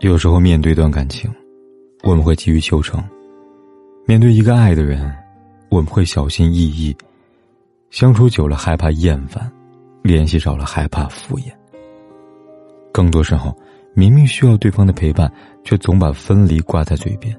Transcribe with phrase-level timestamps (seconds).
[0.00, 1.32] 有时候面对一段感情，
[2.02, 3.00] 我们会急于求成；
[4.06, 5.10] 面对一个爱的人，
[5.70, 6.94] 我们会小心翼翼；
[7.90, 9.50] 相处久了害怕厌烦，
[10.02, 11.50] 联系少了害怕敷衍。
[12.92, 13.56] 更多时候，
[13.94, 15.32] 明明需要对方的陪伴，
[15.64, 17.34] 却总把分离挂在嘴边。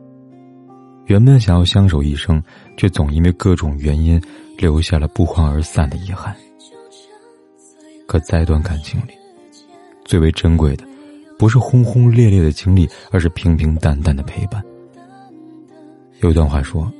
[1.05, 2.41] 原本想要相守一生，
[2.75, 4.19] 却总因为各种原因
[4.57, 6.35] 留下了不欢而散的遗憾。
[8.07, 9.11] 可在一段感情里，
[10.05, 10.83] 最为珍贵的。
[11.37, 14.63] 不是轰轰烈烈的经历，而是平平淡淡的陪伴。
[16.19, 16.91] 有一段话说：“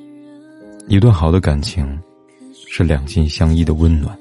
[0.87, 1.99] 一段好的感情，
[2.67, 4.15] 是两心相依的温暖，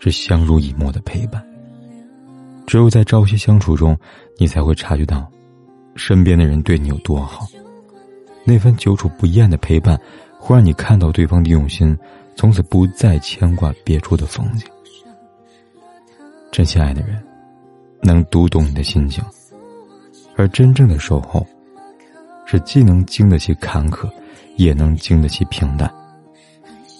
[0.00, 1.44] 是相濡以沫的陪伴。
[2.66, 3.94] 只有在朝夕相处中，
[4.38, 5.30] 你才会察觉到，
[5.94, 7.46] 身边的人对你有多好。
[8.44, 10.00] 那份久处不厌的陪伴，
[10.38, 11.96] 会让你看到对方的用心，
[12.34, 14.66] 从此不再牵挂别处的风景。
[16.50, 17.22] 真心爱的人。”
[18.02, 19.22] 能读懂你的心情，
[20.36, 21.46] 而真正的守候，
[22.46, 24.10] 是既能经得起坎坷，
[24.56, 25.92] 也能经得起平淡。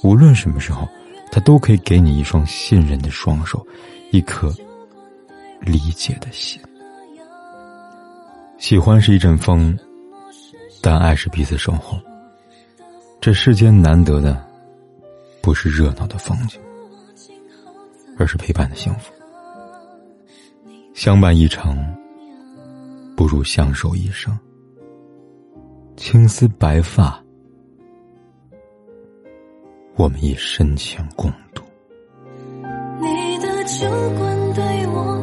[0.03, 0.89] 无论什么时候，
[1.31, 3.67] 他都可以给你一双信任的双手，
[4.11, 4.53] 一颗
[5.61, 6.61] 理解的心。
[8.59, 9.77] 喜欢是一阵风，
[10.81, 11.99] 但爱是彼此守候。
[13.21, 14.45] 这世间难得的，
[15.41, 16.61] 不是热闹的风景，
[18.17, 19.12] 而是陪伴的幸福。
[21.00, 21.78] 相伴一程，
[23.16, 24.36] 不如相守一生。
[25.97, 27.22] 青丝白发，
[29.94, 31.62] 我们以深情共度。
[33.00, 33.88] 你的酒
[34.19, 35.18] 馆对我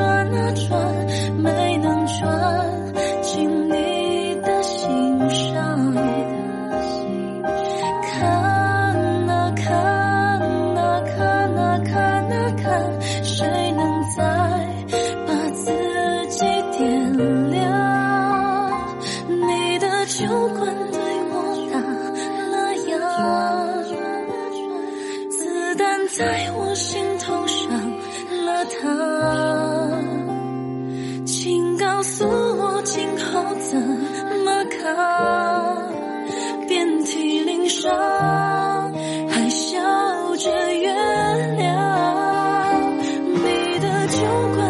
[0.00, 0.70] 转啊转
[1.36, 2.22] 没能转
[3.20, 5.94] 进你的心上
[8.02, 8.24] 看
[9.28, 9.68] 啊看
[10.74, 11.92] 啊看啊看
[12.32, 12.64] 啊看
[13.22, 14.24] 谁能再
[15.26, 15.70] 把自
[16.30, 16.46] 己
[16.78, 17.58] 点亮
[19.28, 21.34] 你的酒馆对我
[21.70, 21.78] 打
[22.48, 22.54] 了
[22.88, 22.90] 烊
[25.28, 27.68] 子弹在我心头上
[28.46, 29.19] 了膛
[44.10, 44.18] 酒
[44.56, 44.69] 馆